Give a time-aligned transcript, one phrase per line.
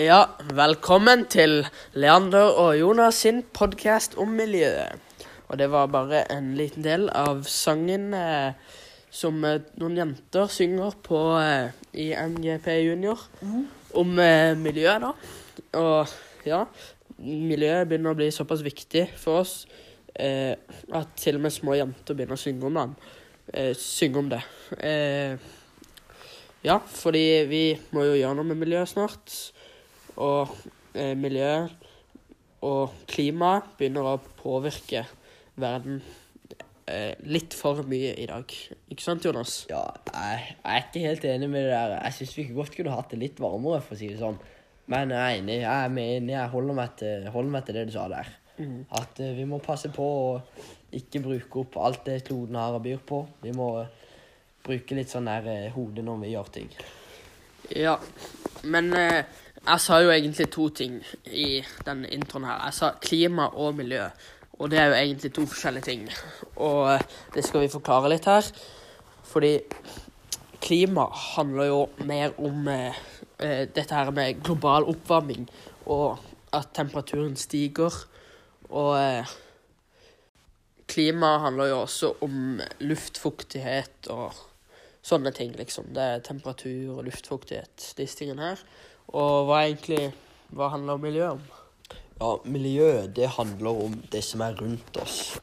[0.00, 4.96] Ja, velkommen til Leander og Jonas sin podkast om miljøet.
[5.50, 8.54] Og det var bare en liten del av sangen eh,
[9.12, 13.26] som eh, noen jenter synger på eh, i MGP Junior
[14.00, 15.12] om eh, miljøet, da.
[15.82, 16.62] Og ja,
[17.20, 19.54] miljøet begynner å bli såpass viktig for oss
[20.14, 20.56] eh,
[20.96, 22.98] at til og med små jenter begynner å synge om, den.
[23.52, 24.44] Eh, synge om det.
[24.80, 25.48] Eh,
[26.64, 29.40] ja, fordi vi må jo gjøre noe med miljøet snart.
[30.16, 30.50] Og
[30.94, 31.68] eh, miljø
[32.66, 35.04] og klima begynner å påvirke
[35.60, 36.00] verden
[36.90, 38.56] eh, litt for mye i dag.
[38.92, 39.62] Ikke sant, Jonas?
[39.70, 41.96] Ja, jeg, jeg er ikke helt enig med det der.
[42.04, 44.40] Jeg syns vi godt kunne hatt det litt varmere, for å si det sånn.
[44.90, 45.58] Men jeg er enig.
[45.62, 46.34] Jeg er med enig.
[46.34, 48.36] Jeg holder meg til, holder meg til det du sa der.
[48.92, 50.30] At uh, vi må passe på å
[50.96, 53.22] ikke bruke opp alt det kloden har å byr på.
[53.44, 54.08] Vi må uh,
[54.66, 56.72] bruke litt sånn der uh, hode når vi gjør ting.
[57.70, 57.94] Ja,
[58.66, 59.24] men eh,
[59.60, 60.96] jeg sa jo egentlig to ting
[61.30, 62.64] i denne introen her.
[62.66, 64.08] Jeg sa klima og miljø.
[64.58, 66.08] Og det er jo egentlig to forskjellige ting.
[66.56, 67.04] Og eh,
[67.34, 68.48] det skal vi forklare litt her.
[69.30, 69.52] Fordi
[70.60, 71.78] klima handler jo
[72.10, 72.98] mer om eh,
[73.38, 75.46] eh, dette her med global oppvarming.
[75.86, 76.18] Og
[76.56, 77.94] at temperaturen stiger.
[78.66, 79.38] Og eh,
[80.90, 84.34] klima handler jo også om luftfuktighet og
[85.02, 85.92] sånne ting, liksom.
[85.96, 88.64] Det er temperatur og luftfuktighet, disse tingene her.
[89.12, 90.10] Og hva egentlig
[90.50, 91.42] Hva handler miljøet om?
[92.18, 95.38] Ja, miljøet, det handler om det som er rundt oss.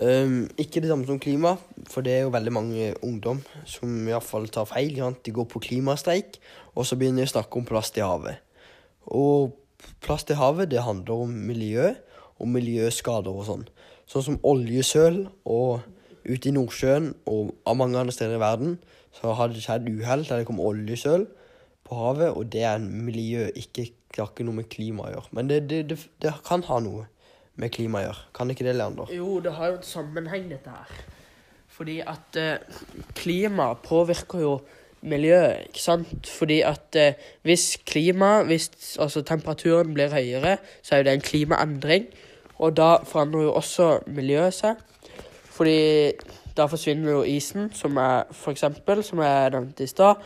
[0.00, 1.56] Um, ikke det samme som klima,
[1.92, 4.96] for det er jo veldig mange ungdom som i hvert fall tar feil.
[4.96, 5.10] Ja.
[5.12, 6.38] De går på klimastreik,
[6.72, 8.40] og så begynner de å snakke om plast i havet.
[9.12, 9.52] Og
[10.00, 11.90] plast i havet, det handler om miljø
[12.40, 13.66] og miljøskader og sånn.
[14.08, 15.84] Sånn som oljesøl og
[16.24, 18.78] ute i Nordsjøen og av mange andre steder i verden
[19.16, 21.26] så har det skjedd uhell der det kom oljesøl
[21.86, 25.14] på havet, og det er en miljø, ikke, det har ikke noe med klima å
[25.14, 25.32] gjøre.
[25.34, 27.08] Men det, det, det, det kan ha noe
[27.58, 28.26] med klima å gjøre.
[28.36, 29.10] Kan ikke det, Leander?
[29.14, 31.00] Jo, det har jo en sammenheng, dette her.
[31.74, 32.78] Fordi at eh,
[33.18, 34.54] klima påvirker jo
[35.00, 36.28] miljøet, ikke sant?
[36.28, 37.18] Fordi at eh,
[37.48, 42.06] hvis klima, hvis altså temperaturen blir høyere, så er jo det en klimaendring.
[42.60, 44.82] Og da forandrer jo også miljøet seg.
[45.60, 46.12] Fordi
[46.56, 50.22] da forsvinner jo isen, som er for eksempel, som jeg nevnte i stad.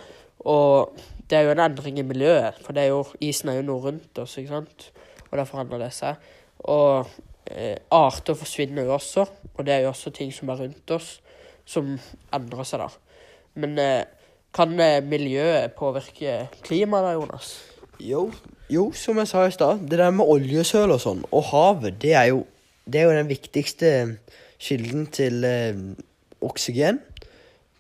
[0.47, 0.95] Og
[1.31, 4.21] det er jo en endring i miljøet, for er jo, isen er jo noe rundt
[4.23, 4.85] oss, ikke sant.
[5.33, 6.23] Og da forandrer det seg.
[6.71, 7.11] Og
[7.51, 11.17] eh, arter forsvinner jo også, og det er jo også ting som er rundt oss,
[11.67, 11.97] som
[12.39, 13.19] endrer seg, da.
[13.59, 17.57] Men eh, kan eh, miljøet påvirke klimaet da, Jonas?
[17.99, 18.29] Jo,
[18.71, 22.15] jo, som jeg sa i stad, det der med oljesøl og sånn, og havet, det
[22.15, 22.45] er jo,
[22.87, 23.95] det er jo den viktigste
[24.63, 25.81] kilden til eh,
[26.45, 27.01] oksygen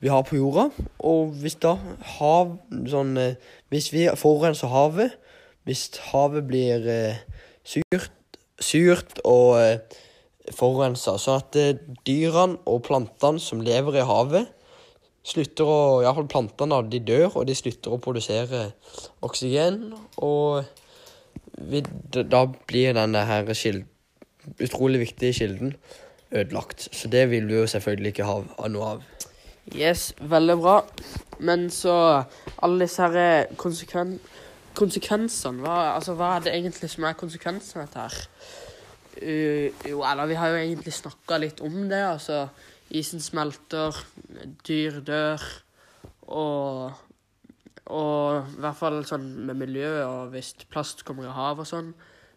[0.04, 0.68] vi har på jorda.
[1.08, 1.78] Og hvis da
[2.18, 2.58] hav
[2.90, 3.38] sånn eh,
[3.72, 5.14] Hvis vi forurenser havet,
[5.64, 7.22] hvis havet blir eh,
[7.64, 8.12] surt,
[8.60, 10.02] surt og eh,
[10.52, 14.52] forurensa, sånn at eh, dyrene og plantene som lever i havet,
[15.24, 18.66] slutter å Iallfall plantene, de dør, og de slutter å produsere
[19.24, 19.94] oksygen.
[20.20, 20.68] Og
[21.64, 21.80] vi,
[22.12, 23.88] da blir denne her kilden,
[24.60, 25.78] utrolig viktige kilden
[26.34, 26.88] ødelagt.
[26.92, 29.04] Så det vil du jo selvfølgelig ikke ha noe av.
[29.72, 30.76] Yes, veldig bra.
[31.40, 31.94] Men så
[32.62, 34.18] alle disse her konsekven
[34.74, 38.16] konsekvensene hva, altså, hva er det egentlig som er konsekvensene av dette her?
[39.14, 42.02] Uh, jo, eller vi har jo egentlig snakka litt om det.
[42.02, 42.48] Altså,
[42.90, 43.94] isen smelter,
[44.66, 45.48] dyr dør.
[46.34, 47.00] Og
[47.84, 51.90] Og i hvert fall sånn med miljøet, og hvis plast kommer i havet og sånn,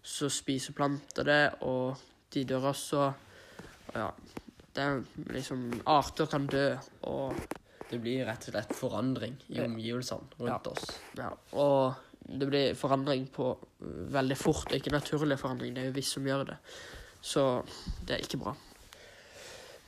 [0.03, 1.95] så spiser planter det, og
[2.35, 3.05] de dør også.
[3.97, 4.11] Ja,
[4.77, 4.99] det er
[5.33, 6.67] liksom Arter kan dø,
[7.09, 7.33] og
[7.87, 10.71] Det blir rett og slett forandring i omgivelsene rundt Ja.
[10.73, 10.89] oss.
[11.15, 11.95] Ja, og
[12.27, 13.53] det blir forandring på
[14.11, 15.73] veldig fort, Det er ikke naturlig forandring.
[15.73, 16.57] Det er jo vi som gjør det.
[17.21, 17.63] Så
[18.05, 18.53] det er ikke bra.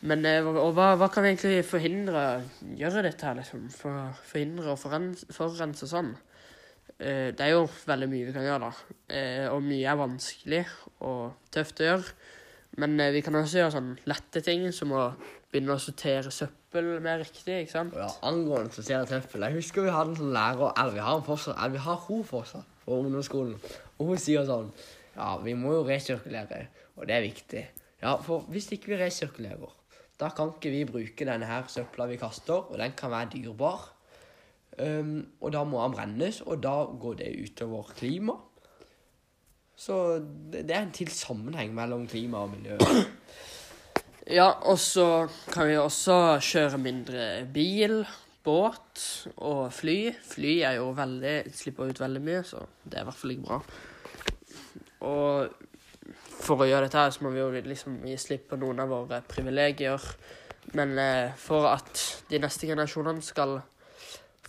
[0.01, 2.23] Men eh, og hva, hva kan vi egentlig forhindre
[2.79, 3.67] gjøre dette her, liksom?
[3.69, 6.13] For, forhindre og forurense sånn?
[6.99, 8.95] Eh, det er jo veldig mye vi kan gjøre, da.
[9.11, 10.65] Eh, og mye er vanskelig
[11.01, 12.15] og tøft å gjøre.
[12.79, 15.09] Men eh, vi kan også gjøre sånn lette ting, som å
[15.51, 17.97] begynne å sortere søppel mer riktig, ikke sant?
[17.97, 21.25] Ja, angående sortere søppel jeg husker vi hadde en sånn lærer, eller vi har en
[21.25, 23.57] fortsatt, eller vi har hun fortsatt på ungdomsskolen,
[23.97, 24.71] og hun sier sånn,
[25.15, 26.63] ja, vi må jo resirkulere,
[26.95, 27.65] og det er viktig.
[27.99, 29.75] Ja, for hvis ikke vi resirkulerer,
[30.19, 33.87] da kan ikke vi bruke denne her søpla vi kaster, og den kan være dyrbar.
[34.79, 38.35] Um, og da må den brennes, og da går det utover klima.
[39.79, 40.19] Så
[40.51, 42.75] det, er en til sammenheng mellom klima og miljø.
[44.29, 48.03] Ja, og så kan vi også kjøre mindre bil.
[48.43, 49.01] båt
[49.37, 50.13] og fly.
[50.25, 53.47] Fly er jo veldig slipper ut veldig mye, så det er i hvert fall ikke
[53.47, 53.57] bra.
[55.05, 55.65] Og
[56.39, 58.93] for å gjøre dette her, så må vi jo liksom gi slipp på noen av
[58.93, 60.07] våre privilegier.
[60.77, 63.57] Men eh, for at de neste generasjonene skal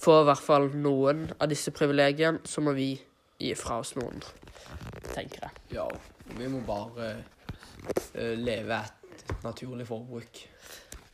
[0.01, 2.93] få i hvert fall noen av disse privilegiene, så må vi
[3.41, 4.23] gi fra oss noen,
[5.11, 5.51] tenker jeg.
[5.75, 5.87] Ja,
[6.37, 10.45] vi må bare uh, leve et naturlig forbruk.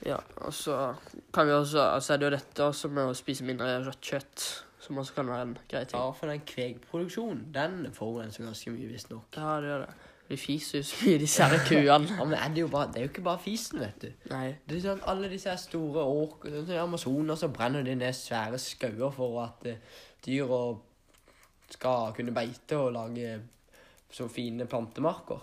[0.05, 0.95] Ja, og så
[1.35, 4.43] kan vi også Altså er det jo dette også med å spise mindre rødt kjøtt,
[4.81, 5.99] som også kan være en grei ting.
[5.99, 9.39] Ja, for den kvegproduksjonen, den forurenser ganske mye, visstnok.
[9.39, 9.95] Ja, det gjør det.
[10.29, 11.87] De fiser jo så mye, disse her kuene.
[11.87, 14.09] Ja, men er det, jo bare, det er jo ikke bare fisen, vet du.
[14.33, 14.47] Nei.
[14.67, 18.17] Det er sånn, Alle disse her store åk, sånn i Amazonas, så brenner de ned
[18.17, 20.61] svære skauer for at uh, dyra
[21.73, 23.37] skal kunne beite og lage
[24.13, 25.43] så fine plantemarker.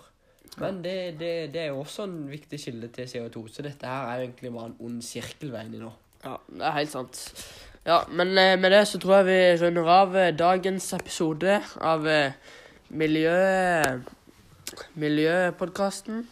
[0.60, 4.10] Men det, det, det er jo også en viktig kilde til CO2, så dette her
[4.10, 5.90] er egentlig bare en ond sirkelvei inn i nå.
[6.24, 7.22] Ja, det er helt sant.
[7.84, 12.06] Ja, men eh, med det så tror jeg vi runder av eh, dagens episode av
[12.08, 12.36] eh,
[12.90, 13.34] miljø...
[14.98, 16.22] Miljøpodkasten.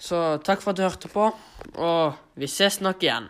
[0.00, 1.26] Så takk for at du hørte på,
[1.82, 3.26] og vi ses nok igjen.